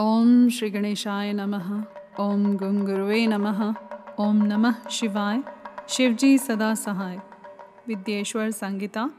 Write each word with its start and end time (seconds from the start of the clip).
ओम 0.00 0.48
श्री 0.48 0.70
गणेशाय 0.70 1.32
नमः। 1.32 1.84
ओम 2.20 2.56
गंग 2.56 2.86
गुरुवे 2.86 3.26
नमः। 3.26 3.74
ओम 4.20 4.36
नमः 4.36 4.88
शिवाय। 4.88 5.42
शिवजी 5.88 6.38
सदा 6.38 6.74
सहाय। 6.74 7.16
विद्येश्वर 7.88 8.50
संगीता 8.50 9.10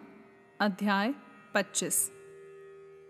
अध्याय 0.62 1.14
25 1.54 2.12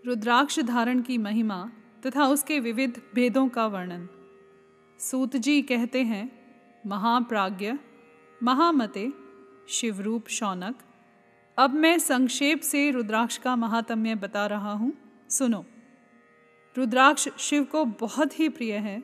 रुद्राक्ष 0.05 0.59
धारण 0.59 1.01
की 1.01 1.17
महिमा 1.17 1.71
तथा 2.05 2.25
उसके 2.25 2.59
विविध 2.59 3.01
भेदों 3.15 3.47
का 3.47 3.68
वर्णन। 3.68 4.10
सूत 4.99 5.36
जी 5.36 5.62
कहते 5.62 6.04
हैं, 6.04 6.31
महाप्राज्ञ, 6.88 7.74
महामते, 8.44 9.13
शिवरूप 9.70 10.28
शौनक, 10.28 10.76
अब 11.58 11.74
मैं 11.74 11.99
संक्षेप 11.99 12.62
से 12.62 12.92
रुद्राक्ष 12.92 13.38
का 13.38 13.56
महात्म्य 13.56 14.15
बता 14.15 14.46
रहा 14.46 14.72
हूँ। 14.72 14.94
सुनो। 15.29 15.65
रुद्राक्ष 16.77 17.30
शिव 17.39 17.63
को 17.63 17.85
बहुत 17.85 18.39
ही 18.39 18.49
प्रिय 18.49 18.73
है। 18.73 19.03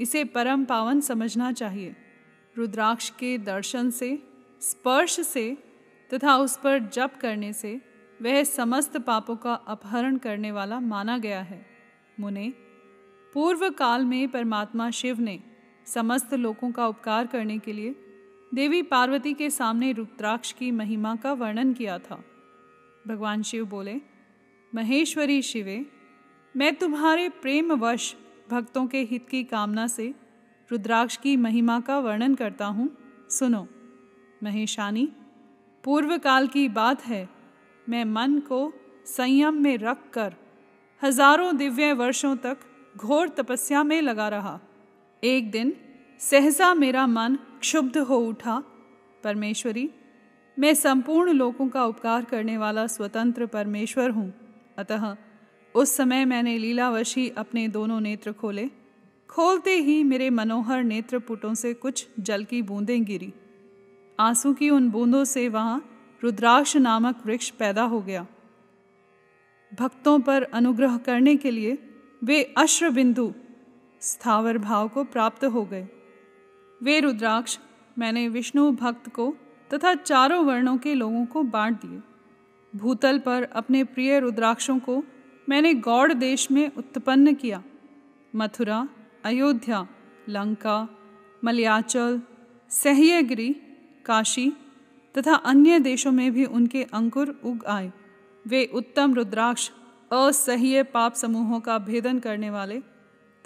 इसे 0.00 0.24
परम 0.24 0.64
पावन 0.64 1.00
समझना 1.00 1.52
चाहिए। 1.52 1.96
रुद्राक्ष 2.56 3.10
के 3.10 3.38
दर्शन 3.38 3.90
से, 3.90 4.22
स्पर्श 4.60 5.20
से 5.20 5.56
तथा 6.14 6.36
उस 6.36 6.56
पर 6.56 6.78
जप 6.78 7.12
करने 7.20 7.52
से 7.52 7.80
वह 8.22 8.44
समस्त 8.44 8.96
पापों 8.96 9.36
का 9.36 9.54
अपहरण 9.54 10.16
करने 10.16 10.52
वाला 10.52 10.80
माना 10.80 11.18
गया 11.18 11.40
है। 11.42 11.66
मुने, 12.20 12.52
पूर्व 13.34 13.70
काल 13.70 14.04
में 14.04 14.28
परमात्मा 14.28 14.90
शिव 14.90 15.20
ने 15.20 15.40
समस्त 15.86 16.34
लोगों 16.34 16.72
का 16.72 16.88
उपकार 16.88 17.26
करने 17.26 17.58
के 17.58 17.72
लिए 17.72 17.94
देवी 18.54 18.82
पार्वती 18.82 19.34
के 19.34 19.50
सामने 19.50 19.92
रुद्राक्ष 19.92 20.52
की 20.52 20.70
महिमा 20.70 21.16
का 21.16 21.32
वर्णन 21.32 21.72
किया 21.72 21.98
था। 21.98 22.24
भगवान 23.06 23.42
शिव 23.42 23.64
बोले, 23.64 24.00
महेश्वरी 24.74 25.42
शिवे 25.42 25.86
मैं 26.56 26.74
तुम्हारे 26.74 27.28
प्रेमवश 27.28 28.14
भक्तों 28.50 28.86
के 28.86 29.00
हित 29.00 29.26
की 29.28 29.42
कामना 29.44 29.86
से 29.86 30.14
रुद्राक्ष 30.70 31.16
की 31.16 31.36
महिमा 31.36 31.78
का 31.80 31.98
वर्णन 31.98 32.34
करता 32.34 32.66
हूँ। 32.66 32.88
सुनो, 33.30 33.66
महेशानी 34.44 35.08
पूर्व 35.84 36.16
काल 36.18 36.46
की 36.46 36.68
बात 36.68 37.04
है। 37.06 37.28
मैं 37.86 38.04
मन 38.04 38.38
को 38.38 38.72
संयम 39.06 39.54
में 39.54 39.76
रख 39.78 40.08
कर 40.12 40.34
हज़ारों 41.02 41.56
दिव्य 41.56 41.92
वर्षों 41.92 42.34
तक 42.36 42.58
घोर 42.96 43.28
तपस्या 43.28 43.82
में 43.82 44.00
लगा 44.02 44.28
रहा। 44.28 44.58
एक 45.22 45.50
दिन 45.50 45.76
सहसा 46.20 46.72
मेरा 46.74 47.06
मन 47.06 47.38
क्षुब्ध 47.60 47.98
हो 47.98 48.18
उठा, 48.18 48.62
परमेश्वरी, 49.24 49.88
मैं 50.56 50.74
संपूर्ण 50.74 51.32
लोगों 51.32 51.68
का 51.68 51.84
उपकार 51.84 52.24
करने 52.24 52.58
वाला 52.58 52.86
स्वतंत्र 52.86 53.46
परमेश्वर 53.46 54.10
हूँ। 54.10 54.32
अतः 54.78 55.16
उस 55.76 55.96
समय 55.96 56.24
मैंने 56.24 56.58
लीलावशी 56.58 57.28
अपने 57.28 57.68
दोनों 57.68 58.00
नेत्र 58.00 58.32
खोले। 58.32 58.70
खोलते 59.28 59.70
ही 59.70 60.04
मेरे 60.04 60.30
मनोहर 60.30 60.84
नेत्र 60.84 61.18
पुटों 61.18 61.54
से 61.54 61.74
कुछ 61.74 62.08
जल 62.20 62.44
की 62.44 62.62
बूंदें 62.62 63.04
गिरी। 63.04 63.32
आँसू 64.20 64.54
की 64.54 64.70
उन 64.70 64.90
बूंदों 64.90 65.24
से 65.24 65.48
वहाँ 65.48 65.84
रुद्राक्ष 66.24 66.76
नामक 66.76 67.22
वृक्ष 67.26 67.50
पैदा 67.50 67.82
हो 67.82 68.00
गया। 68.00 68.26
भक्तों 69.80 70.20
पर 70.20 70.42
अनुग्रह 70.42 70.96
करने 70.96 71.36
के 71.36 71.50
लिए 71.50 71.78
वे 72.24 72.54
अश्र 72.58 72.90
बिंदु 72.90 73.34
स्थावर 74.00 74.58
भाव 74.58 74.88
को 74.88 75.04
प्राप्त 75.04 75.44
हो 75.44 75.64
गए। 75.64 75.88
वे 76.82 77.00
रुद्राक्ष 77.00 77.58
मैंने 77.98 78.28
विष्णु 78.28 78.72
भक्त 78.72 79.08
को 79.08 79.36
तथा 79.74 79.94
चारों 79.94 80.44
वर्णों 80.44 80.76
के 80.76 80.94
लोगों 80.94 81.26
को 81.26 81.42
बांट 81.42 81.76
दिए। 81.76 82.00
भूतल 82.78 83.18
पर 83.18 83.42
अपने 83.42 83.84
प्रिय 83.84 84.20
रुद्राक्षों 84.20 84.78
को 84.78 85.04
मैंने 85.48 85.74
गौड़ 85.74 86.12
देश 86.12 86.50
में 86.50 86.72
उत्पन्न 86.76 87.34
किया। 87.34 87.62
मथुरा, 88.36 88.88
अयोध्या, 89.24 89.86
लंका, 90.28 90.88
मलयाचल, 91.44 92.20
सह्यगिरी, 92.70 93.52
काशी 94.06 94.52
तथा 95.18 95.34
अन्य 95.34 95.78
देशों 95.80 96.12
में 96.12 96.32
भी 96.32 96.44
उनके 96.44 96.82
अंकुर 96.82 97.40
उग 97.44 97.64
आए। 97.64 97.92
वे 98.46 98.70
उत्तम 98.74 99.14
रुद्राक्ष, 99.14 99.70
असह्य 100.12 100.82
पाप 100.82 101.14
समूहों 101.14 101.60
का 101.60 101.78
भेदन 101.78 102.18
करने 102.18 102.50
वाले 102.50 102.80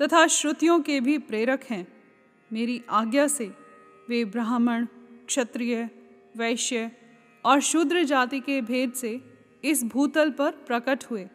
तथा 0.03 0.27
श्रुतियों 0.27 0.81
के 0.81 1.00
भी 1.00 1.19
प्रेरक 1.19 1.65
हैं। 1.71 1.87
मेरी 2.53 2.82
आज्ञा 2.91 3.27
से 3.27 3.53
वे 4.09 4.25
ब्राह्मण, 4.25 4.87
क्षत्रिय, 5.27 5.91
वैश्य 6.37 6.91
और 7.44 7.61
शूद्र 7.61 8.05
जाति 8.05 8.41
के 8.41 8.61
भेद 8.61 8.93
से 8.93 9.21
इस 9.65 9.84
भूतल 9.84 10.31
पर 10.31 10.50
प्रकट 10.50 11.05
हुए। 11.05 11.28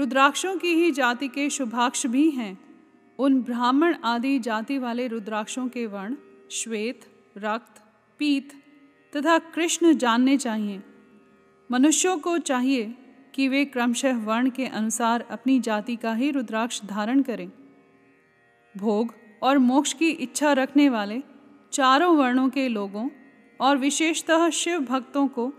रुद्राक्षों 0.00 0.56
की 0.56 0.68
ही 0.68 0.90
जाति 0.90 1.28
के 1.28 1.50
शुभाक्ष 1.50 2.06
भी 2.06 2.30
हैं। 2.30 2.58
उन 3.18 3.42
ब्राह्मण 3.42 3.94
आदि 4.04 4.38
जाति 4.38 4.78
वाले 4.78 5.06
रुद्राक्षों 5.06 5.68
के 5.68 5.86
वर्ण, 5.86 6.14
श्वेत, 6.50 7.00
रक्त, 7.38 7.82
पीत 8.18 8.52
तथा 9.16 9.38
कृष्ण 9.38 9.94
जानने 9.94 10.36
चाहिए। 10.36 10.82
मनुष्यों 11.70 12.18
को 12.18 12.38
चाहिए 12.38 12.98
कि 13.34 13.48
वे 13.48 13.64
क्रमशः 13.64 14.24
वर्ण 14.24 14.50
के 14.50 14.66
अनुसार 14.66 15.26
अपनी 15.30 15.60
जाति 15.60 15.96
का 15.96 16.14
ही 16.14 16.30
रुद्राक्ष 16.30 16.84
धारण 16.84 17.22
करें। 17.22 17.50
भोग 18.76 19.14
और 19.42 19.58
मोक्ष 19.58 19.92
की 19.92 20.08
इच्छा 20.08 20.52
रखने 20.52 20.88
वाले 20.88 21.22
चारों 21.72 22.16
वर्णों 22.16 22.48
के 22.48 22.68
लोगों 22.68 23.08
और 23.60 23.76
विशेषतः 23.76 24.50
शिव 24.50 24.80
भक्तों 24.80 25.28
को 25.28 25.52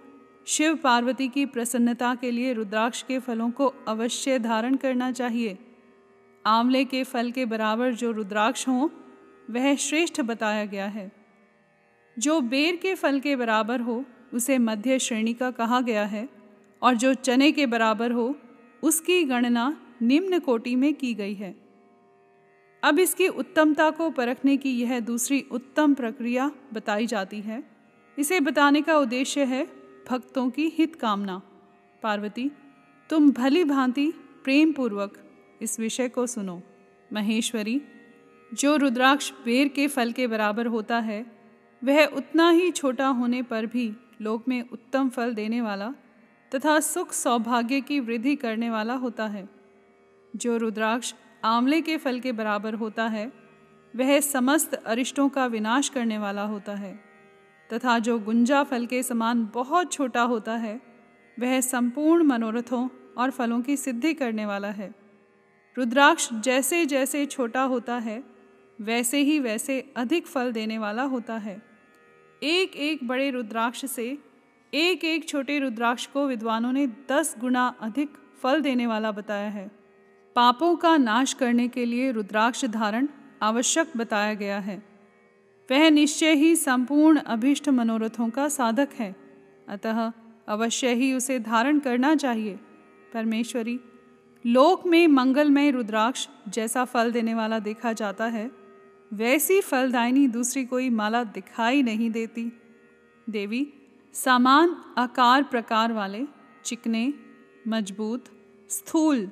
शिव 0.46 0.75
पार्वती 0.75 1.28
की 1.28 1.46
प्रसन्नता 1.46 2.16
के 2.16 2.31
लिए 2.31 2.53
रुद्राक्ष 2.53 3.03
के 3.03 3.19
फलों 3.19 3.52
को 3.52 3.74
अवश्य 3.88 4.40
धारण 4.40 4.75
करना 4.75 5.12
चाहिए। 5.12 5.57
आंवले 6.46 6.85
के 6.85 7.03
फल 7.03 7.31
के 7.31 7.46
बराबर 7.46 7.94
जो 7.94 8.12
रुद्राक्ष 8.12 8.68
हों, 8.68 8.90
वह 9.53 9.75
श्रेष्ठ 9.75 10.22
बताया 10.22 10.66
गया 10.66 10.85
है। 10.85 11.12
जो 12.19 12.41
बेर 12.41 12.75
के 12.75 12.96
फल 12.96 13.19
के 13.19 13.35
बराबर 13.35 13.80
हो, 13.80 14.06
उसे 14.34 14.57
मध्य 14.57 15.00
श्रेणी 15.00 15.34
का 15.34 15.51
कहा 15.51 15.81
गया 15.81 16.06
है, 16.06 16.30
और 16.81 16.96
जो 16.96 17.13
चने 17.13 17.51
के 17.51 17.66
बराबर 17.66 18.12
हो, 18.12 18.35
उसकी 18.84 19.24
गणना 19.24 19.81
निम्न 20.01 20.40
कोटि 20.40 20.75
में 20.75 20.94
की 20.94 21.13
गई 21.13 21.34
है। 21.34 21.56
अब 22.84 23.00
इसकी 23.00 23.28
उत्तमता 23.28 23.90
को 23.90 24.09
परखने 24.09 24.57
की 24.57 24.81
यह 24.81 25.00
दूसरी 25.00 25.46
उत्तम 25.51 25.94
प्रक्रिया 25.94 26.51
बताई 26.74 27.06
जाती 27.06 27.41
है। 27.41 27.63
इसे 28.19 28.40
बताने 28.40 28.81
का 28.81 28.97
उद्देश्य 28.97 29.44
है 29.44 29.81
भक्तों 30.09 30.50
की 30.50 30.67
हित 30.67 30.95
कामना। 30.95 31.41
पार्वती, 32.03 32.51
तुम 33.09 33.31
भली 33.31 33.63
भांति 33.63 34.12
प्रेम 34.44 34.73
पूर्वक 34.73 35.17
इस 35.62 35.79
विषय 35.79 36.09
को 36.09 36.28
सुनो। 36.28 36.62
महेश्वरी, 37.13 37.81
जो 38.53 38.75
रुद्राक्ष 38.75 39.31
बेर 39.45 39.67
के 39.67 39.88
फल 39.88 40.12
के 40.12 40.28
बराबर 40.28 40.66
होता 40.66 41.00
है, 41.00 41.31
वह 41.84 42.06
उतना 42.06 42.50
ही 42.50 42.72
छोटा 42.72 43.07
होने 43.07 43.41
पर 43.41 43.66
भी 43.66 43.95
लोक 44.22 44.47
में 44.47 44.69
उत्तम 44.69 45.09
फल 45.09 45.34
देने 45.34 45.62
वाला 45.62 45.94
तथा 46.56 46.79
सुख 46.79 47.13
सौभाग्य 47.13 47.81
की 47.81 48.00
वृद्धि 48.00 48.35
करने 48.35 48.69
वाला 48.69 48.94
होता 48.94 49.25
है। 49.25 49.50
जो 50.35 50.57
रुद्राक्ष 50.57 51.13
आंवले 51.44 51.81
के 51.81 51.97
फल 51.97 52.19
के 52.19 52.31
बराबर 52.31 52.73
होता 52.73 53.07
है, 53.07 53.33
वह 53.95 54.19
समस्त 54.19 54.73
अरिष्टों 54.73 55.29
का 55.29 55.45
विनाश 55.45 55.89
करने 55.89 56.18
वाला 56.18 56.44
होता 56.44 56.75
है। 56.75 57.10
तथा 57.73 57.99
जो 57.99 58.19
गुंजा 58.19 58.63
फल 58.63 58.85
के 58.85 59.03
समान 59.03 59.49
बहुत 59.53 59.93
छोटा 59.93 60.21
होता 60.21 60.55
है, 60.55 60.81
वह 61.39 61.61
संपूर्ण 61.61 62.23
मनोरथों 62.23 62.89
और 63.17 63.31
फलों 63.31 63.61
की 63.61 63.77
सिद्धि 63.77 64.13
करने 64.13 64.45
वाला 64.45 64.67
है। 64.67 64.95
रुद्राक्ष 65.77 66.29
जैसे 66.33 66.85
जैसे 66.85 67.25
छोटा 67.25 67.63
होता 67.63 67.95
है, 67.95 68.23
वैसे 68.81 69.19
ही 69.19 69.39
वैसे 69.39 69.93
अधिक 69.97 70.27
फल 70.27 70.51
देने 70.51 70.77
वाला 70.77 71.03
होता 71.03 71.37
है। 71.37 71.61
एक 72.43 72.75
एक 72.75 73.07
बड़े 73.07 73.29
रुद्राक्ष 73.31 73.85
से 73.85 74.17
एक 74.73 75.03
एक 75.03 75.29
छोटे 75.29 75.59
रुद्राक्ष 75.59 76.05
को 76.05 76.27
विद्वानों 76.27 76.71
ने 76.71 76.88
दस 76.88 77.35
गुना 77.39 77.75
अधिक 77.81 78.13
फल 78.41 78.61
देने 78.61 78.88
वाला 78.88 79.11
बताया 79.11 79.49
है। 79.49 79.71
पापों 80.35 80.75
का 80.75 80.97
नाश 80.97 81.33
करने 81.33 81.67
के 81.67 81.85
लिए 81.85 82.12
रुद्राक्ष 82.12 82.65
धारण 82.65 83.07
आवश्यक 83.41 83.97
बताया 83.97 84.33
गया 84.33 84.59
है। 84.59 84.90
वह 85.69 85.90
निश्चय 85.90 86.34
ही 86.34 86.56
संपूर्ण 86.56 87.19
अभिष्ट 87.19 87.69
मनोरथों 87.69 88.30
का 88.30 88.48
साधक 88.50 88.90
है। 88.94 89.16
अतः 89.68 90.12
अवश्य 90.48 90.94
ही 90.94 91.13
उसे 91.13 91.40
धारण 91.40 91.80
करना 91.80 92.16
चाहिए। 92.16 92.60
परमेश्वरी, 93.13 93.80
लोक 94.46 94.86
में 94.88 95.08
मंगलमय 95.08 95.72
रुद्राक्ष 95.72 96.28
जैसा 96.50 96.86
फल 96.86 97.12
देने 97.12 97.34
वाला 97.34 97.60
देखा 97.60 97.94
जाता 97.94 98.25
है, 98.25 98.50
वैसी 99.12 99.60
फलदायिनी 99.62 100.28
दूसरी 100.28 100.66
कोई 100.66 100.90
माला 100.90 101.24
दिखाई 101.24 101.84
नहीं 101.84 102.10
देती। 102.12 102.52
देवी, 103.30 103.68
समान 104.13 104.75
आकार 104.98 105.44
प्रकार 105.44 105.94
वाले, 105.94 106.25
चिकने, 106.66 107.13
मज़बूत, 107.68 108.25
स्थूल 108.69 109.30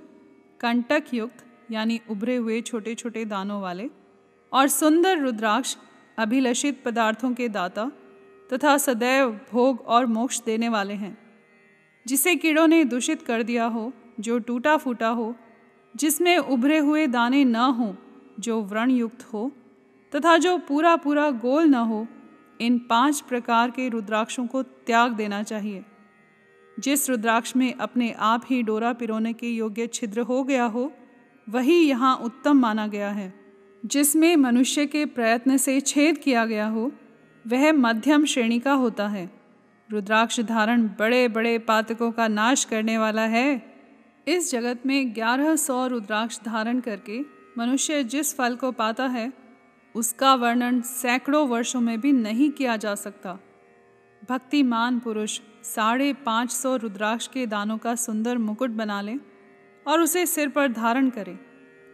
कंटक 0.60 1.14
युक्त 1.14 1.46
यानी 1.72 2.00
उभरे 2.10 2.36
हुए 2.36 2.62
छोटे 2.62 2.96
छोटे 2.96 3.26
दानों 3.26 3.62
वाले 3.62 3.90
और 4.52 4.68
सुंदर 4.68 5.18
रुद्राक्ष 5.18 5.76
अभिलषित 6.20 6.84
पदार्थों 6.86 7.34
के 7.34 7.50
दाता 7.50 7.92
तथा 8.54 8.78
सदैव 8.78 9.40
भोग 9.52 9.82
और 9.82 10.06
मोक्ष 10.06 10.42
देने 10.42 10.70
वाले 10.70 10.94
हैं। 10.94 11.18
जिसे 12.08 12.36
कीड़ों 12.36 12.68
ने 12.68 12.84
दूषित 12.84 13.22
कर 13.22 13.44
दिया 13.44 13.66
हो, 13.66 13.94
जो 14.20 14.40
टूटा 14.40 14.78
फूटा 14.78 15.08
हो, 15.08 15.36
जिसमें 15.96 16.38
उभरे 16.38 16.78
हुए 16.78 17.08
दाने 17.08 17.46
न 17.46 17.56
हो, 17.56 17.96
जो 18.40 18.64
व्रण 18.64 18.92
युक्त 18.92 19.24
हो, 19.34 19.52
तथा 20.16 20.38
जो 20.38 20.58
पूरा 20.58 20.96
पूरा 20.96 21.32
गोल 21.32 21.66
न 21.66 21.74
हो, 21.74 22.08
इन 22.62 22.80
पाँच 22.80 23.22
प्रकार 23.22 23.72
के 23.72 23.90
रुद्राक्षों 23.90 24.48
को 24.48 24.64
त्याग 24.64 25.12
देना 25.12 25.44
चाहिए। 25.44 25.86
जिस 26.80 27.10
रुद्राक्ष 27.10 27.56
में 27.56 27.74
अपने 27.74 28.12
आप 28.12 28.44
ही 28.50 28.64
डोरा 28.64 28.94
पिरोने 28.94 29.34
के 29.34 29.50
योग्य 29.50 29.88
छिद्र 29.88 30.22
हो 30.22 30.44
गया 30.44 30.66
हो, 30.66 30.94
वही 31.50 31.90
यहाँ 31.90 32.16
उत्तम 32.16 32.60
माना 32.60 32.88
गया 32.88 33.10
है। 33.10 33.39
जिसमें 33.86 34.36
मनुष्य 34.36 34.86
के 34.86 35.06
प्रयत्न 35.06 35.58
से 35.58 35.82
छेद 35.82 36.18
किया 36.18 36.46
गया 36.46 36.68
हो, 36.68 36.92
वह 37.48 37.72
मध्यम 37.72 38.26
श्रेणी 38.26 38.60
का 38.60 38.74
होता 38.74 39.08
है। 39.08 39.30
रुद्राक्ष 39.90 40.40
धारण 40.40 40.84
बड़े 41.00 41.28
बड़े 41.28 41.58
पातकों 41.58 42.12
का 42.12 42.28
नाश 42.28 42.64
करने 42.64 42.98
वाला 42.98 43.22
है। 43.22 43.76
इस 44.28 44.52
जगत 44.52 44.86
में 44.86 45.16
ग्यारह 45.16 45.56
सौ 45.56 45.88
रुद्राक्ष 45.88 46.40
धारण 46.46 46.80
करके 46.80 47.20
मनुष्य 47.58 48.04
जिस 48.04 48.36
फल 48.38 48.56
को 48.56 48.72
पाता 48.72 49.06
है, 49.06 49.34
उसका 49.96 50.36
वर्णन 50.36 50.82
सैकड़ों 50.82 51.48
वर्षों 51.48 51.82
में 51.82 52.00
भी 52.02 52.12
नहीं 52.12 52.52
किया 52.52 52.76
जा 52.78 52.96
सकता। 52.96 53.40
भक्तिमान 54.30 55.00
पुरुष 55.00 55.40
साढ़े 55.64 56.14
पाँच 56.14 56.52
सौ 56.52 56.76
रुद्राक्ष 56.76 57.28
के 57.28 57.46
दानों 57.46 57.78
का 57.78 57.96
सुंदर 57.96 58.38
मुकुट 58.38 58.70
बना 58.70 59.02
लें 59.02 59.20
और 59.88 60.02
उसे 60.02 60.26
सिर 60.26 60.50
पर 60.50 60.68
धारण 60.68 61.10
करे। 61.10 61.49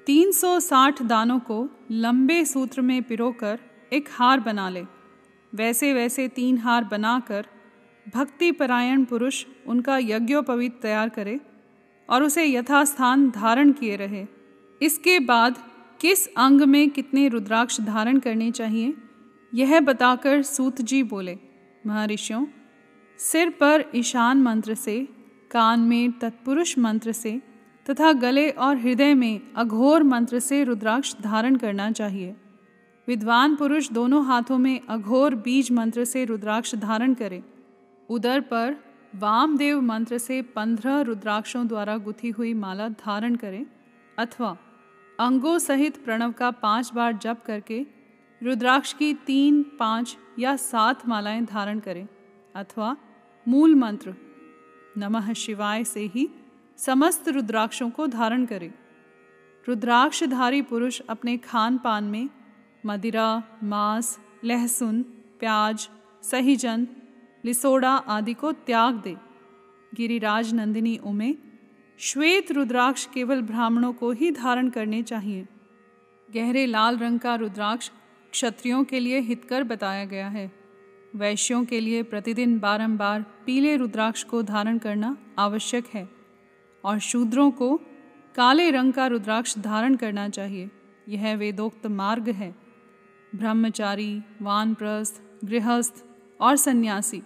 तीन 0.08 0.32
सौ 0.32 0.60
साठ 0.60 1.02
दानों 1.02 1.40
को 1.40 1.56
लंबे 1.92 2.44
सूत्र 2.46 2.82
में 2.82 3.02
पिरोकर 3.04 3.60
एक 3.92 4.10
हार 4.12 4.40
बना 4.40 4.68
ले। 4.70 4.84
वैसे 5.54 5.94
वैसे 5.94 6.28
तीन 6.28 6.58
हार 6.58 6.84
बनाकर 6.84 7.46
भक्ति 8.06 8.52
परायण 8.52 9.04
पुरुष 9.04 9.46
उनका 9.68 9.98
यज्ञोपवीत 9.98 10.80
तैयार 10.82 11.10
करे 11.10 11.40
और 12.10 12.24
उसे 12.24 12.46
यथास्थान 12.46 13.30
धारण 13.30 13.72
किए 13.72 13.96
रहे। 13.96 14.26
इसके 14.82 15.20
बाद 15.22 15.58
किस 16.00 16.28
अंग 16.38 16.62
में 16.62 16.90
कितने 16.90 17.28
रुद्राक्ष 17.28 17.82
धारण 17.82 18.20
करने 18.20 18.52
चाहिए, 18.52 18.94
यह 19.54 19.80
बताकर 19.80 20.42
सूत 20.44 20.82
जी 20.82 21.02
बोले, 21.06 21.38
महर्षियों, 21.88 22.46
सिर 23.20 23.50
पर 23.50 23.86
ईशान 23.96 24.42
मंत्र 24.42 24.76
से, 24.76 25.02
कान 25.52 25.80
में 25.80 26.12
तत्पुरुष 26.12 26.78
मंत्र 26.78 27.12
से 27.14 27.40
तथा 27.86 28.12
गले 28.14 28.50
और 28.50 28.78
हृदय 28.78 29.14
में 29.14 29.42
अघोर 29.56 30.04
मंत्र 30.04 30.40
से 30.40 30.64
रुद्राक्ष 30.64 31.16
धारण 31.22 31.56
करना 31.56 31.92
चाहिए। 31.92 32.36
विद्वान 33.08 33.56
पुरुष 33.56 33.90
दोनों 33.92 34.26
हाथों 34.26 34.58
में 34.58 34.80
अघोर 34.90 35.36
बीज 35.36 35.72
मंत्र 35.72 36.06
से 36.06 36.24
रुद्राक्ष 36.26 36.76
धारण 36.76 37.14
करें। 37.14 37.42
उदर 38.10 38.40
पर 38.42 38.76
वामदेव 39.16 39.82
मंत्र 39.82 40.18
से 40.18 40.42
पंद्रह 40.42 41.00
रुद्राक्षों 41.02 41.68
द्वारा 41.68 41.98
गुथी 41.98 42.30
हुई 42.30 42.54
माला 42.54 42.88
धारण 42.90 43.36
करें, 43.36 43.66
अथवा 44.18 44.58
अंगों 45.20 45.58
सहित 45.60 46.04
प्रणव 46.06 46.32
का 46.32 46.50
पाँच 46.52 46.92
बार 46.94 47.14
जप 47.14 47.44
करके 47.46 47.86
रुद्राक्ष 48.42 48.94
की 48.94 49.14
तीन, 49.14 49.64
पाँच 49.80 50.18
या 50.40 50.56
सात 50.56 51.08
मालाएँ 51.08 51.46
धारण 51.46 51.80
करें, 51.80 52.08
अथवा 52.56 52.96
मूल 53.46 53.76
मंत्र, 53.76 54.14
नमः 54.98 55.32
शिवाय 55.34 55.84
से 55.84 56.06
ही 56.06 56.28
समस्त 56.78 57.28
रुद्राक्षों 57.28 57.90
को 57.90 58.08
धारण 58.08 58.46
करें। 58.46 58.74
रुद्राक्षधारी 59.68 60.62
पुरुष 60.62 61.02
अपने 61.10 61.38
खान 61.38 61.78
पान 61.78 62.04
में 62.04 62.30
मदिरा, 62.86 63.44
मांस, 63.64 64.20
लहसुन, 64.44 65.02
प्याज, 65.40 65.90
सहीजन, 66.22 66.88
लिसोड़ा 67.46 67.92
आदि 67.92 68.34
को 68.34 68.52
त्याग 68.52 68.96
दे। 68.96 69.18
गिरिराज 69.96 70.54
नंदिनी 70.54 70.98
उमे, 70.98 71.36
श्वेत 72.00 72.52
रुद्राक्ष 72.52 73.06
केवल 73.06 73.42
ब्राह्मणों 73.42 73.94
को 73.94 74.12
ही 74.12 74.32
धारण 74.32 74.70
करने 74.70 75.04
चाहिए। 75.04 75.48
गहरे 76.36 76.66
लाल 76.66 76.98
रंग 76.98 77.20
का 77.20 77.36
रुद्राक्ष 77.36 77.92
क्षत्रियों 78.32 78.84
के 78.84 79.00
लिए 79.00 79.20
हितकर 79.20 79.64
बताया 79.64 80.06
गया 80.06 80.28
है। 80.28 80.52
वैश्यों 81.16 81.66
के 81.66 81.80
लिए 81.80 82.04
प्रतिदिन 82.04 82.60
बारंबार 82.60 83.22
पीले 83.46 83.76
रुद्राक्ष 83.76 84.24
को 84.24 84.42
धारण 84.42 84.78
करना 84.78 85.18
आवश्यक 85.40 85.86
है। 85.94 86.15
और 86.86 87.00
शूद्रों 87.00 87.52
को 87.52 87.82
काले 88.36 88.72
रंग 88.72 88.94
का 88.94 89.08
रुद्राक्ष 89.08 89.58
धारण 89.58 89.96
करना 89.96 90.30
चाहिए। 90.30 90.70
यह 91.10 91.36
वेदोक्त 91.36 91.88
मार्ग 91.88 92.30
है। 92.30 92.56
ब्रह्मचारी, 93.36 94.22
वानप्रस्थ, 94.42 95.22
गृहस्थ 95.46 96.06
और 96.42 96.56
सन्यासी, 96.56 97.24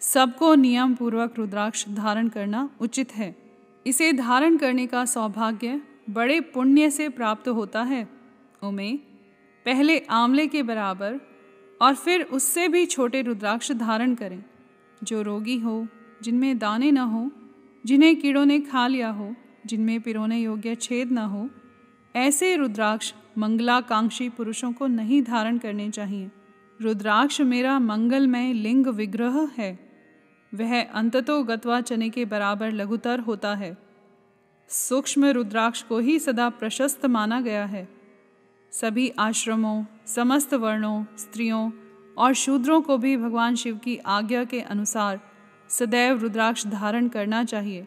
सबको 0.00 0.54
नियम 0.54 0.94
पूर्वक 0.94 1.34
रुद्राक्ष 1.36 1.88
धारण 1.88 2.28
करना 2.28 2.70
उचित 2.80 3.12
है। 3.12 3.36
इसे 3.86 4.12
धारण 4.12 4.56
करने 4.56 4.86
का 4.86 5.04
सौभाग्य 5.04 5.82
बड़े 6.10 6.40
पुण्य 6.40 6.90
से 6.90 7.08
प्राप्त 7.08 7.48
होता 7.48 7.82
है। 7.82 8.08
उमे, 8.62 8.96
पहले 9.64 9.98
आंवले 9.98 10.46
के 10.46 10.62
बराबर 10.62 11.20
और 11.82 11.94
फिर 11.94 12.22
उससे 12.22 12.68
भी 12.68 12.86
छोटे 12.86 13.22
रुद्राक्ष 13.22 13.72
धारण 13.72 14.14
करें। 14.14 14.44
जो 15.02 15.22
रोगी 15.22 15.58
हो, 15.58 15.86
जिनमें 16.22 16.58
दाने 16.58 16.90
न 16.90 16.98
हो 16.98 17.30
जिन्हें 17.86 18.20
कीड़ों 18.20 18.44
ने 18.44 18.60
खा 18.60 18.86
लिया 18.86 19.10
हो, 19.10 19.34
जिनमें 19.66 20.00
पिरोने 20.00 20.40
योग्य 20.40 20.74
छेद 20.74 21.12
न 21.12 21.18
हो, 21.18 21.50
ऐसे 22.16 22.56
रुद्राक्ष 22.56 23.14
मंगलाकांक्षी 23.38 24.28
पुरुषों 24.28 24.72
को 24.72 24.86
नहीं 24.86 25.22
धारण 25.22 25.58
करने 25.58 25.90
चाहिए। 25.90 26.30
रुद्राक्ष 26.80 27.40
मेरा 27.40 27.78
मंगलमय 27.78 28.52
लिंग 28.52 28.86
विग्रह 28.86 29.50
है। 29.58 29.90
वह 30.54 30.82
अंततो 30.82 31.42
गत्वा 31.42 31.80
चने 31.80 32.08
के 32.08 32.24
बराबर 32.24 32.72
लघुतर 32.72 33.20
होता 33.20 33.54
है। 33.54 33.78
सूक्ष्म 34.68 35.24
रुद्राक्ष 35.24 35.82
को 35.82 35.98
ही 35.98 36.18
सदा 36.18 36.48
प्रशस्त 36.48 37.06
माना 37.06 37.40
गया 37.40 37.64
है। 37.64 37.88
सभी 38.72 39.08
आश्रमों, 39.08 39.84
समस्त 40.06 40.54
वर्णों, 40.54 41.04
स्त्रियों 41.18 41.70
और 42.18 42.34
शूद्रों 42.34 42.80
को 42.80 42.98
भी 42.98 43.16
भगवान 43.16 43.54
शिव 43.54 43.76
की 43.76 43.96
आज्ञा 43.96 44.44
के 44.44 44.60
अनुसार 44.60 45.29
सदैव 45.70 46.20
रुद्राक्ष 46.20 46.66
धारण 46.66 47.08
करना 47.08 47.44
चाहिए। 47.44 47.86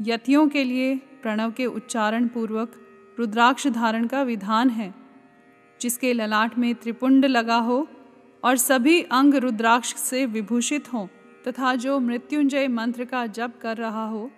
यतियों 0.00 0.48
के 0.48 0.64
लिए 0.64 0.96
प्रणव 0.96 1.52
के 1.52 1.66
उच्चारण 1.66 2.28
पूर्वक 2.28 2.72
रुद्राक्ष 3.18 3.66
धारण 3.66 4.06
का 4.06 4.22
विधान 4.22 4.70
है। 4.70 4.94
जिसके 5.80 6.12
ललाट 6.12 6.58
में 6.58 6.74
त्रिपुंड 6.74 7.24
लगा 7.24 7.56
हो 7.56 7.88
और 8.44 8.56
सभी 8.56 9.02
अंग 9.02 9.34
रुद्राक्ष 9.34 9.94
से 9.94 10.26
विभूषित 10.26 10.92
हों 10.92 11.06
तथा 11.48 11.74
जो 11.74 12.00
मृत्युंजय 12.00 12.68
मंत्र 12.68 13.04
का 13.04 13.26
जप 13.26 13.52
कर 13.62 13.76
रहा 13.76 14.06
हो, 14.06 14.30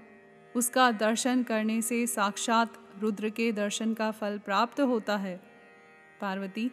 उसका 0.56 0.90
दर्शन 0.90 1.42
करने 1.42 1.82
से 1.82 2.06
साक्षात 2.06 2.72
रुद्र 3.00 3.28
के 3.28 3.52
दर्शन 3.52 3.94
का 3.94 4.10
फल 4.10 4.38
प्राप्त 4.38 4.80
होता 4.80 5.16
है। 5.16 5.40
पार्वती, 6.20 6.70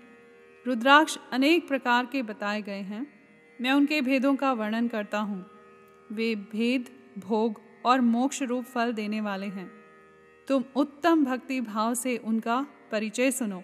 रुद्राक्ष 0.68 1.18
अनेक 1.32 1.68
प्रकार 1.68 2.06
के 2.06 2.22
बताए 2.22 2.62
गए 2.62 2.82
हैं। 2.82 3.08
मैं 3.62 3.72
उनके 3.72 4.02
भेदों 4.02 4.36
का 4.36 4.54
वर्णन 4.54 4.88
करता 4.88 5.20
हूँ। 5.20 5.59
वे 6.12 6.36
भेद, 6.36 6.90
भोग 7.18 7.62
और 7.86 8.02
मोक्ष 8.02 8.44
रूप 8.44 8.66
फल 8.66 8.94
देने 8.94 9.22
वाले 9.22 9.46
हैं। 9.46 9.72
तुम 10.48 10.64
उत्तम 10.76 11.26
भक्ति 11.26 11.62
भाव 11.62 11.94
से 11.94 12.18
उनका 12.18 12.68
परिचय 12.92 13.32
सुनो। 13.32 13.64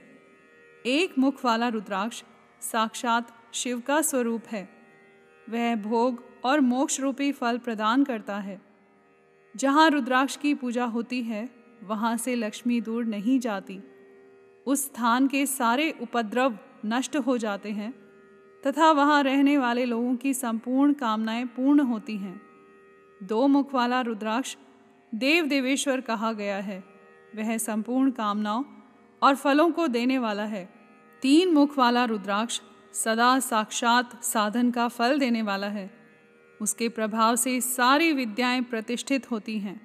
एक 0.86 1.20
मुख 1.20 1.46
वाला 1.46 1.68
रुद्राक्ष 1.68 2.24
साक्षात 2.62 3.32
शिव 3.54 3.80
का 3.80 4.02
स्वरूप 4.02 4.44
है। 4.52 4.70
वह 5.50 5.76
भोग 5.76 6.24
और 6.44 6.60
मोक्ष 6.60 7.00
रूपी 7.00 7.32
फल 7.32 7.58
प्रदान 7.58 8.04
करता 8.04 8.38
है। 8.38 8.62
जहाँ 9.56 9.90
रुद्राक्ष 9.90 10.38
की 10.38 10.54
पूजा 10.54 10.86
होती 10.86 11.24
है, 11.24 11.50
वहाँ 11.84 12.18
से 12.18 12.36
लक्ष्मी 12.36 12.82
दूर 12.82 13.06
नहीं 13.06 13.40
जाती। 13.40 13.80
उस 14.68 14.86
स्थान 14.86 15.28
के 15.28 15.46
सारे 15.46 15.92
उपद्रव 16.02 16.60
नष्ट 16.86 17.18
हो 17.18 17.38
जाते 17.38 17.72
हैं। 17.72 18.05
तथा 18.68 18.92
वहाँ 18.92 19.24
रहने 19.24 19.58
वाले 19.58 19.86
लोगों 19.86 20.16
की 20.16 20.34
संपूर्ण 20.34 20.94
कामनाएँ 20.94 21.46
पूर्ण 21.46 21.80
होती 21.80 22.18
हैं। 22.18 22.42
दो 23.24 23.48
मुख 23.48 23.74
वाला 23.74 24.02
रुद्राक्ष 24.02 24.58
देव 25.16 25.46
देवेश्वर 25.46 26.02
कहा 26.02 26.32
गया 26.34 26.58
है। 26.58 26.84
वह 27.36 27.58
संपूर्ण 27.58 28.12
कामनाओं 28.12 28.64
और 29.22 29.36
फलों 29.36 29.72
को 29.72 29.88
देने 29.88 30.18
वाला 30.18 30.44
है। 30.44 30.70
तीन 31.22 31.54
मुख 31.54 31.78
वाला 31.78 32.06
रुद्राक्ष 32.06 32.62
सदा 32.94 33.40
साक्षात 33.40 34.24
साधन 34.24 34.72
का 34.72 34.88
फल 34.88 35.20
देने 35.20 35.42
वाला 35.42 35.68
है। 35.68 35.90
उसके 36.62 36.90
प्रभाव 36.90 37.36
से 37.36 37.62
सारी 37.62 38.12
विद्याएँ 38.14 38.62
प्रतिष्ठित 38.62 39.32
होती 39.32 39.60
हैं। 39.60 39.82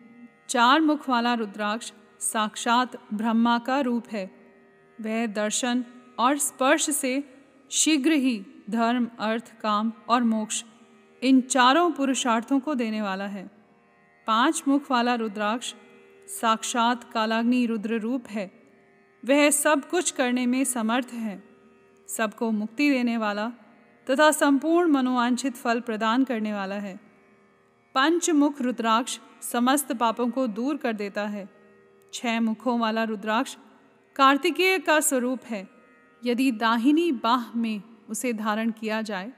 चार 0.48 0.80
मुख 0.80 1.08
वाला 1.08 1.34
रुद्राक्ष 1.34 1.92
साक्षात 2.20 3.14
ब्रह्मा 3.14 3.58
का 3.58 3.80
रूप 3.80 4.08
है। 4.12 4.30
वह 5.00 5.26
दर्शन 5.26 5.84
और 6.18 6.38
स्पर्श 6.38 6.90
से 6.90 7.24
शीघ्र 7.70 8.12
ही 8.12 8.46
धर्म, 8.70 9.08
अर्थ, 9.18 9.60
काम 9.60 9.92
और 10.08 10.22
मोक्ष, 10.22 10.64
इन 11.22 11.40
चारों 11.40 11.90
पुरुषार्थों 11.90 12.60
को 12.60 12.74
देने 12.74 13.02
वाला 13.02 13.26
है। 13.26 13.50
पाँच 14.26 14.62
मुख 14.68 14.90
वाला 14.90 15.14
रुद्राक्ष, 15.14 15.74
साक्षात 16.40 17.12
कालाग्नि 17.12 17.66
रुद्र 17.66 17.98
रूप 17.98 18.26
है। 18.26 18.52
वह 19.24 19.50
सब 19.50 19.88
कुछ 19.90 20.10
करने 20.10 20.46
में 20.46 20.64
समर्थ 20.64 21.08
है। 21.08 21.42
सबको 22.08 22.50
मुक्ति 22.50 22.90
देने 22.90 23.16
वाला 23.16 23.48
तथा 24.10 24.30
संपूर्ण 24.30 24.90
मनोवांछित 24.90 25.56
फल 25.56 25.80
प्रदान 25.80 26.24
करने 26.24 26.52
वाला 26.52 26.74
है। 26.74 27.00
पंचमुख 27.94 28.62
रुद्राक्ष 28.62 29.18
समस्त 29.42 29.92
पापों 29.92 30.30
को 30.30 30.46
दूर 30.46 30.76
कर 30.76 30.92
देता 30.92 31.26
है। 31.26 31.48
छह 32.12 32.40
मुखों 32.40 32.78
वाला 32.78 33.04
रुद्राक्ष 33.04 33.56
कार्तिकेय 34.16 34.78
का 34.78 35.00
स्वरूप 35.00 35.40
है। 35.44 35.68
यदि 36.24 36.52
दाहिनी 36.52 37.12
बाह 37.12 37.52
में 37.56 37.82
उसे 38.10 38.32
धारण 38.32 38.70
किया 38.70 39.02
जाए 39.02 39.32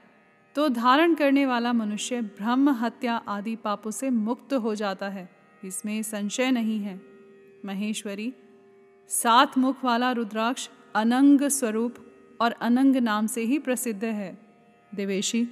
तो 0.55 0.67
धारण 0.69 1.13
करने 1.15 1.45
वाला 1.45 1.73
मनुष्य 1.73 2.21
ब्रह्म 2.21 2.69
हत्या 2.71 3.15
आदि 3.27 3.55
पापों 3.55 3.91
से 3.91 4.09
मुक्त 4.09 4.53
हो 4.53 4.73
जाता 4.75 5.09
है, 5.09 5.29
इसमें 5.63 6.01
संशय 6.03 6.51
नहीं 6.51 6.79
है। 6.79 6.99
महेश्वरी, 7.65 8.33
सात 9.09 9.57
मुख 9.57 9.83
वाला 9.85 10.11
रुद्राक्ष 10.11 10.69
अनंग 10.95 11.47
स्वरूप 11.49 11.95
और 12.41 12.51
अनंग 12.51 12.95
नाम 12.95 13.27
से 13.27 13.43
ही 13.43 13.59
प्रसिद्ध 13.59 14.03
है। 14.03 14.37
देवेशी, 14.91 15.47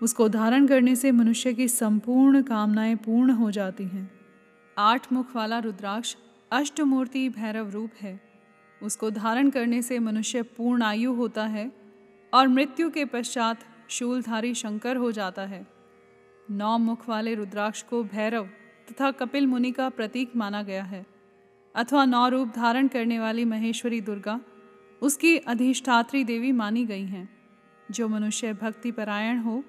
उसको 0.00 0.28
धारण 0.28 0.66
करने 0.66 0.96
से 0.96 1.10
मनुष्य 1.12 1.52
की 1.54 1.68
संपूर्ण 1.68 2.42
कामनाएँ 2.42 2.96
पूर्ण 2.96 3.30
हो 3.30 3.50
जाती 3.50 3.84
हैं। 3.84 4.10
आठ 4.76 5.12
मुख 5.12 5.36
वाला 5.36 5.58
रुद्राक्ष 5.58 6.16
अष्टमूर्ति 6.52 7.28
भैरव 7.28 7.70
रूप 7.70 7.90
है। 8.00 8.20
उसको 8.80 9.10
धारण 9.10 9.50
करने 9.50 9.82
से 9.82 9.98
मनुष्य 9.98 10.42
पूर्ण 10.42 10.82
आयु 10.82 11.12
होता 11.12 11.44
है 11.46 11.70
और 12.34 12.48
मृत्यु 12.48 12.90
के 12.90 13.04
पश्चात 13.04 13.64
शूलधारी 13.88 14.54
शंकर 14.54 14.96
हो 14.96 15.12
जाता 15.12 15.42
है। 15.42 15.66
नौ 16.50 16.78
मुख 16.78 17.08
वाले 17.08 17.34
रुद्राक्ष 17.34 17.82
को 17.82 18.04
भैरव 18.04 18.44
तथा 18.90 19.10
कपिल 19.10 19.46
मुनि 19.46 19.72
का 19.72 19.88
प्रतीक 19.88 20.36
माना 20.36 20.62
गया 20.62 20.82
है। 20.82 21.06
अथवा 21.74 22.04
नौ 22.04 22.28
रूप 22.28 22.52
धारण 22.56 22.88
करने 22.88 23.20
वाली 23.20 23.44
महेश्वरी 23.44 24.00
दुर्गा 24.00 24.40
उसकी 25.02 25.36
अधिष्ठात्री 25.36 26.24
देवी 26.24 26.52
मानी 26.52 26.84
गई 26.84 27.06
हैं। 27.06 27.36
जो 27.90 28.08
मनुष्य 28.08 28.52
भक्ति 28.52 28.90
परायण 28.90 29.38
हो, 29.38 29.64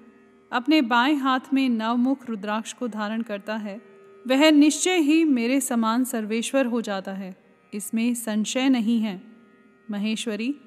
अपने 0.52 0.82
बाएँ 0.82 1.14
हाथ 1.14 1.40
में 1.52 1.68
नवमुख 1.68 2.28
रुद्राक्ष 2.28 2.72
को 2.72 2.88
धारण 2.88 3.22
करता 3.22 3.56
है, 3.56 3.82
वह 4.26 4.50
निश्चय 4.50 4.96
ही 4.96 5.24
मेरे 5.24 5.60
समान 5.60 6.04
सर्वेश्वर 6.04 6.66
हो 6.66 6.80
जाता 6.80 7.12
है। 7.12 7.36
इसमें 7.74 8.14
संशय 8.14 8.68
नहीं 8.68 9.00
है। 9.00 9.22
महेश्वरी 9.90 10.60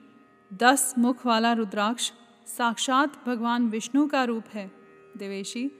दस 0.53 0.95
मुख 0.97 1.25
वाला 1.25 1.53
रुद्राक्ष 1.53 2.11
साक्षात 2.47 3.25
भगवान 3.27 3.67
विष्णु 3.67 4.07
का 4.07 4.23
रूप 4.23 4.43
है। 4.53 4.71
देवेशी, 5.17 5.71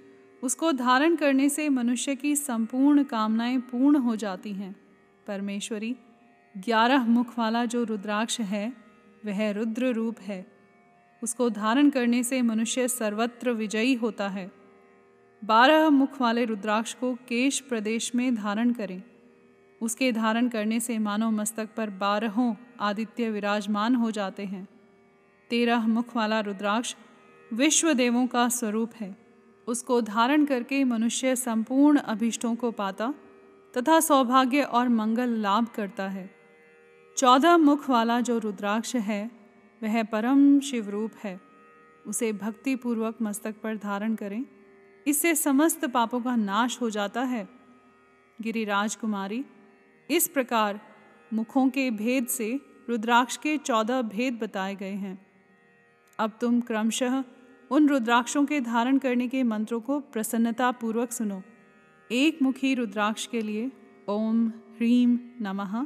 उसको 0.43 0.71
धारण 0.71 1.15
करने 1.15 1.49
से 1.49 1.69
मनुष्य 1.69 2.15
की 2.15 2.35
संपूर्ण 2.35 3.03
कामनाएँ 3.03 3.57
पूर्ण 3.57 3.95
हो 3.95 4.15
जाती 4.15 4.53
हैं। 4.53 4.75
परमेश्वरी, 5.27 5.95
ग्यारह 6.57 7.05
मुख 7.05 7.39
वाला 7.39 7.65
जो 7.65 7.83
रुद्राक्ष 7.83 8.39
है, 8.39 8.73
वह 9.25 9.51
रुद्र 9.51 9.85
रूप 9.85 10.19
है। 10.19 10.51
उसको 11.23 11.49
धारण 11.49 11.89
करने 11.89 12.23
से 12.23 12.41
मनुष्य 12.41 12.87
सर्वत्र 12.87 13.51
विजयी 13.51 13.93
होता 13.93 14.27
है। 14.27 14.51
बारह 15.43 15.89
मुख 15.89 16.21
वाले 16.21 16.45
रुद्राक्ष 16.45 16.93
को 16.93 17.13
केश 17.13 17.59
प्रदेश 17.59 18.15
में 18.15 18.35
धारण 18.35 18.73
करें। 18.73 19.03
उसके 19.81 20.11
धारण 20.11 20.50
करने 20.50 20.79
से 20.79 20.97
मानव 21.00 21.31
मस्तक 21.31 21.69
पर 21.77 21.89
बारहों 21.89 22.55
आदित्य 22.79 23.29
विराजमान 23.29 23.95
हो 23.95 24.11
जाते 24.11 24.45
हैं। 24.45 24.67
तेरह 25.50 25.88
मुख 25.88 26.15
वाला 26.15 26.39
रुद्राक्ष 26.39 26.95
विश्व 27.53 27.93
देवों 27.93 28.27
का 28.27 28.50
स्वरूप 28.50 28.91
है। 29.00 29.15
उसको 29.67 30.01
धारण 30.01 30.45
करके 30.45 30.83
मनुष्य 30.83 31.35
संपूर्ण 31.35 31.97
अभिष्टों 31.97 32.55
को 32.55 32.71
पाता 32.71 33.13
तथा 33.77 34.00
सौभाग्य 34.00 34.61
और 34.61 34.89
मंगल 34.89 35.29
लाभ 35.29 35.67
करता 35.67 36.07
है। 36.07 36.29
चौदह 37.17 37.57
मुख 37.57 37.89
वाला 37.89 38.21
जो 38.21 38.38
रुद्राक्ष 38.38 38.95
है, 38.95 39.31
वह 39.83 40.03
परम 40.03 40.59
शिवरूप 40.59 41.11
है। 41.23 41.41
उसे 42.07 42.33
भक्ति 42.33 42.75
पूर्वक 42.75 43.15
मस्तक 43.21 43.55
पर 43.63 43.77
धारण 43.77 44.15
करें। 44.15 44.45
इससे 45.07 45.35
समस्त 45.35 45.85
पापों 45.85 46.21
का 46.21 46.35
नाश 46.35 46.81
हो 46.81 46.89
जाता 46.89 47.21
है। 47.21 47.50
गिरिराज 48.41 48.95
कुमारी 48.95 49.45
इस 50.10 50.27
प्रकार 50.27 50.79
मुखों 51.34 51.70
के 51.70 51.89
भेद 51.91 52.27
से 52.27 52.60
रुद्राक्ष 52.89 53.38
के 53.38 53.58
चौदह 53.58 54.01
भेद 54.01 54.39
बताए 54.41 54.75
गए 54.75 54.93
हैं। 54.93 55.17
अब 56.20 56.31
तुम 56.41 56.60
क्रमशः 56.62 57.24
उन 57.72 57.88
रुद्राक्षों 57.89 58.46
के 58.46 58.60
धारण 58.62 58.98
करने 58.98 59.27
के 59.27 59.43
मंत्रों 59.43 59.79
को 59.81 60.00
प्रसन्नता 60.00 60.72
पूर्वक 60.72 61.12
सुनो। 61.12 61.41
एक 62.10 62.41
मुखी 62.41 62.74
रुद्राक्ष 62.74 63.27
के 63.27 63.41
लिए 63.41 63.72
ओम 64.08 64.48
ह्रीम 64.48 65.20
नमः, 65.41 65.86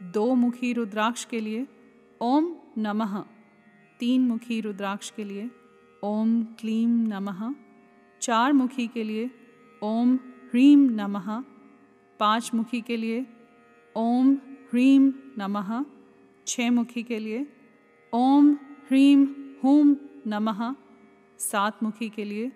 दो 0.00 0.34
मुखी 0.34 0.72
रुद्राक्ष 0.72 1.24
के 1.24 1.40
लिए 1.40 1.66
ओम 2.20 2.56
नमः, 2.78 3.20
तीन 4.00 4.26
मुखी 4.28 4.60
रुद्राक्ष 4.60 5.10
के 5.10 5.24
लिए 5.24 5.50
ओम 6.02 6.42
क्लीम 6.60 6.98
नमः, 7.08 7.54
चार 8.22 8.52
मुखी 8.52 8.86
के 8.86 9.04
लिए 9.04 9.30
ओम 9.82 10.14
ह्रीम 10.50 10.88
नमः 10.90 11.42
पाँच 12.22 12.54
मुखी 12.54 12.80
के 12.80 12.96
लिए, 12.96 13.26
ओम 13.96 14.34
ह्रीम 14.70 15.12
नमः 15.38 15.84
छः 16.46 16.70
मुखी 16.70 17.02
के 17.02 17.18
लिए, 17.18 17.46
ओम 18.12 18.52
ह्रीम 18.54 19.28
हूम 19.64 19.96
नमः 20.26 20.74
सात 21.38 21.82
मुखी 21.82 22.08
के 22.08 22.24
लिए, 22.24 22.52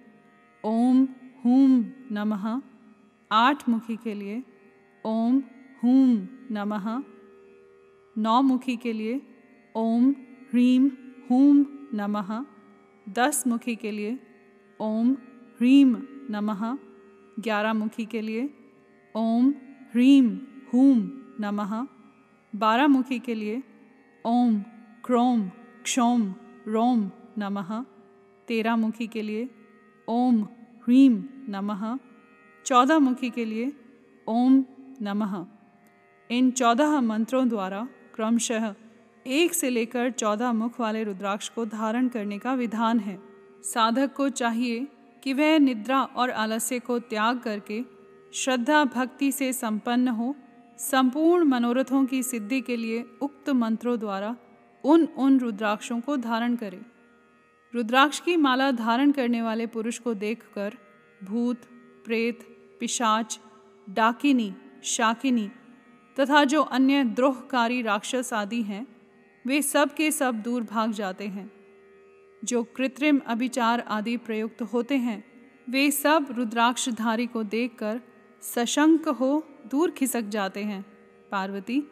ओम 0.64 1.08
हूम 1.44 1.84
नमः 2.12 2.62
आठ 3.30 3.68
मुखी 3.68 3.96
के 3.96 4.14
लिए, 4.14 4.42
ओम 5.04 5.42
हूम 5.84 6.28
नमः 6.50 7.02
नौ 8.18 8.42
मुखी 8.42 8.76
के 8.76 8.92
लिए, 8.92 9.20
ओम 9.76 10.10
ह्रीम 10.50 10.90
हूम 11.30 11.66
नमः 11.94 12.44
दस 13.08 13.46
मुखी 13.46 13.76
के 13.76 13.90
लिए, 13.90 14.18
ओम 14.80 15.12
ह्रीम 15.58 15.96
नमः 16.30 16.78
ग्यारह 17.40 17.72
मुखी 17.72 18.04
के 18.04 18.20
लिए 18.20 18.48
ओम 19.16 19.50
ह्रीम 19.92 20.40
हूम 20.74 21.10
नमः। 21.40 21.86
बारह 22.56 22.86
मुखी 22.86 23.18
के 23.18 23.34
लिए 23.34 23.62
ओम 24.26 24.60
क्रोम 25.04 25.48
क्षोम 25.82 26.34
रोम 26.68 27.10
नमः। 27.38 27.84
तेरह 28.48 28.76
मुखी 28.76 29.06
के 29.06 29.22
लिए 29.22 29.48
ओम 30.08 30.42
ह्रीम 30.84 31.24
नमः। 31.48 31.98
चौदह 32.66 32.98
मुखी 32.98 33.30
के 33.30 33.44
लिए 33.44 33.72
ओम 34.28 34.64
नमः। 35.02 35.46
इन 36.30 36.50
चौदह 36.50 37.00
मंत्रों 37.00 37.48
द्वारा 37.48 37.88
क्रमशः 38.14 38.74
एक 39.26 39.54
से 39.54 39.70
लेकर 39.70 40.10
चौदह 40.10 40.52
मुख 40.52 40.80
वाले 40.80 41.04
रुद्राक्ष 41.04 41.48
को 41.48 41.64
धारण 41.64 42.08
करने 42.08 42.38
का 42.38 42.54
विधान 42.54 43.00
है। 43.00 43.18
साधक 43.62 44.14
को 44.14 44.28
चाहिए 44.28 44.88
कि 45.22 45.32
वह 45.32 45.58
निद्रा 45.58 46.02
और 46.02 46.30
आलस्य 46.30 46.78
को 46.78 46.98
त्याग 46.98 47.38
करके 47.38 47.95
श्रद्धा 48.36 48.84
भक्ति 48.84 49.32
से 49.32 49.52
संपन्न 49.52 50.08
हो, 50.08 50.36
संपूर्ण 50.78 51.44
मनोरथों 51.44 52.06
की 52.06 52.22
सिद्धि 52.22 52.60
के 52.60 52.76
लिए 52.76 53.04
उक्त 53.22 53.50
मंत्रों 53.50 53.98
द्वारा 53.98 54.36
उन 54.84 55.04
उन 55.04 55.38
रुद्राक्षों 55.38 56.00
को 56.00 56.16
धारण 56.16 56.56
करे। 56.56 56.80
रुद्राक्ष 57.74 58.20
की 58.20 58.36
माला 58.36 58.70
धारण 58.70 59.12
करने 59.12 59.42
वाले 59.42 59.66
पुरुष 59.66 59.98
को 59.98 60.14
देखकर 60.14 60.74
भूत, 61.24 61.56
प्रेत, 62.04 62.40
पिशाच, 62.80 63.40
डाकिनी, 63.90 64.54
शाकिनी 64.84 65.50
तथा 66.20 66.44
जो 66.44 66.62
अन्य 66.62 67.04
द्रोहकारी 67.04 67.82
राक्षस 67.82 68.32
आदि 68.32 68.62
हैं, 68.62 68.86
वे 69.46 69.62
सब 69.62 69.94
के 69.94 70.10
सब 70.10 70.34
दूर 70.34 70.62
भाग 70.62 70.92
जाते 70.92 71.26
हैं। 71.26 71.52
जो 72.44 72.62
कृत्रिम 72.64 73.20
अभिचार 73.26 73.80
आदि 73.80 74.16
प्रयुक्त 74.16 74.62
होते 74.62 74.96
हैं, 74.96 75.24
वे 75.70 75.90
सब 75.90 76.26
रुद्राक्षधारी 76.30 77.26
को 77.26 77.42
देखकर 77.42 78.00
सशंक 78.40 79.08
हो, 79.08 79.46
दूर 79.70 79.90
खिसक 79.90 80.22
जाते 80.22 80.64
हैं। 80.64 80.86
पार्वती 81.30 81.82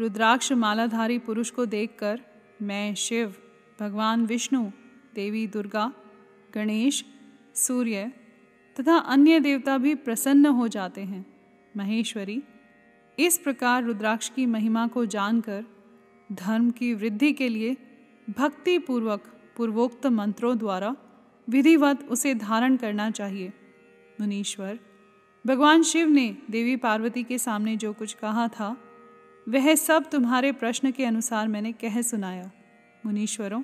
रुद्राक्ष 0.00 0.52
मालाधारी 0.52 1.18
पुरुष 1.18 1.50
को 1.50 1.66
देखकर, 1.66 2.20
मैं 2.62 2.94
शिव, 2.94 3.34
भगवान 3.80 4.26
विष्णु, 4.26 4.70
देवी 5.14 5.46
दुर्गा, 5.46 5.92
गणेश, 6.54 7.04
सूर्य 7.54 8.12
तथा 8.80 8.96
अन्य 8.96 9.40
देवता 9.40 9.78
भी 9.78 9.94
प्रसन्न 9.94 10.46
हो 10.46 10.68
जाते 10.68 11.00
हैं। 11.00 11.26
महेश्वरी, 11.76 12.42
इस 13.18 13.38
प्रकार 13.38 13.84
रुद्राक्ष 13.84 14.28
की 14.28 14.46
महिमा 14.46 14.86
को 14.86 15.06
जानकर, 15.06 15.64
धर्म 16.32 16.70
की 16.70 16.94
वृद्धि 16.94 17.32
के 17.32 17.48
लिए 17.48 17.76
भक्ति 18.30 18.78
पूर्वक 18.78 19.22
पूर्वोक्त 19.56 20.06
मंत्रों 20.06 20.58
द्वारा 20.58 20.96
विधिवत 21.48 22.08
उसे 22.08 22.34
धारण 22.34 22.76
करना 22.76 23.10
चाहिए। 23.10 23.52
मुनीश्वर 24.20 24.78
भगवान 25.46 25.82
शिव 25.82 26.08
ने 26.08 26.36
देवी 26.50 26.76
पार्वती 26.76 27.22
के 27.22 27.38
सामने 27.38 27.76
जो 27.76 27.92
कुछ 27.92 28.14
कहा 28.14 28.48
था, 28.48 28.76
वह 29.48 29.74
सब 29.74 30.10
तुम्हारे 30.10 30.52
प्रश्न 30.52 30.90
के 30.90 31.04
अनुसार 31.04 31.48
मैंने 31.48 31.72
कह 31.72 32.02
सुनाया। 32.02 32.50
मुनीश्वरों, 33.06 33.62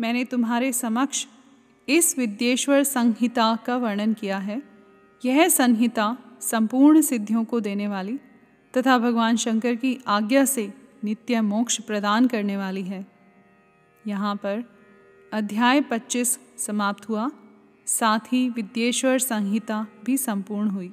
मैंने 0.00 0.24
तुम्हारे 0.24 0.72
समक्ष 0.72 1.26
इस 1.88 2.18
विद्येश्वर 2.18 2.82
संहिता 2.82 3.58
का 3.66 3.76
वर्णन 3.76 4.14
किया 4.14 4.38
है। 4.38 4.62
यह 5.24 5.48
संहिता 5.48 6.18
संपूर्ण 6.40 7.00
सिद्धियों 7.00 7.44
को 7.44 7.60
देने 7.60 7.88
वाली 7.88 8.18
तथा 8.76 8.98
भगवान 8.98 9.36
शंकर 9.36 9.74
की 9.74 9.98
आज्ञा 10.06 10.44
से 10.44 10.72
नित्य 11.04 11.40
मोक्ष 11.40 11.80
प्रदान 11.80 12.26
करने 12.26 12.56
वाली 12.56 12.82
है। 12.82 13.06
यहाँ 14.06 14.36
पर 14.36 14.64
अध्याय 15.32 15.80
25 15.80 16.40
समाप्त 16.58 17.08
हुआ। 17.08 17.30
साथ 17.88 18.32
ही 18.32 18.48
विद्येश्वर 18.48 19.18
संहिता 19.18 19.86
भी 20.04 20.16
संपूर्ण 20.16 20.68
हुई। 20.68 20.92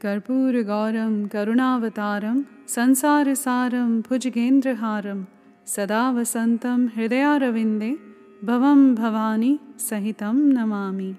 कर्पूरगौरं 0.00 1.26
करुणावतारं 1.26 2.42
संसारसारं 2.68 4.00
भुजगेन्द्रहारं 4.00 5.24
सदा 5.66 6.10
वसन्तं 6.10 6.86
हृदयारविन्दे 6.96 7.90
भवं 8.44 8.94
भवानी 8.94 9.58
सहितं 9.78 10.36
नमामि। 10.56 11.14